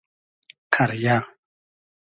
قئریۂ 0.73 1.15